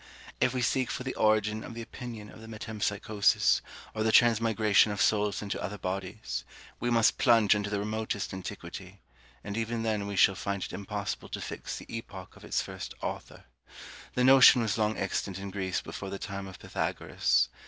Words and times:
If 0.39 0.55
we 0.55 0.63
seek 0.63 0.89
for 0.89 1.03
the 1.03 1.13
origin 1.13 1.63
of 1.63 1.75
the 1.75 1.83
opinion 1.83 2.31
of 2.31 2.41
the 2.41 2.47
metempsychosis, 2.47 3.61
or 3.93 4.01
the 4.01 4.11
transmigration 4.11 4.91
of 4.91 4.99
souls 4.99 5.43
into 5.43 5.61
other 5.61 5.77
bodies, 5.77 6.43
we 6.79 6.89
must 6.89 7.19
plunge 7.19 7.53
into 7.53 7.69
the 7.69 7.77
remotest 7.77 8.33
antiquity; 8.33 8.99
and 9.43 9.55
even 9.55 9.83
then 9.83 10.07
we 10.07 10.15
shall 10.15 10.33
find 10.33 10.63
it 10.63 10.73
impossible 10.73 11.29
to 11.29 11.39
fix 11.39 11.77
the 11.77 11.85
epoch 11.95 12.35
of 12.35 12.43
its 12.43 12.63
first 12.63 12.95
author. 13.03 13.43
The 14.15 14.23
notion 14.23 14.63
was 14.63 14.75
long 14.75 14.97
extant 14.97 15.37
in 15.37 15.51
Greece 15.51 15.81
before 15.81 16.09
the 16.09 16.17
time 16.17 16.47
of 16.47 16.57
Pythagoras. 16.57 17.49